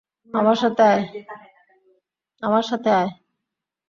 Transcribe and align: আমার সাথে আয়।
আমার 0.31 0.57
সাথে 2.63 2.89
আয়। 2.99 3.09